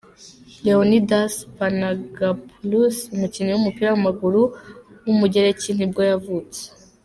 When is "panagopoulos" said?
1.57-2.95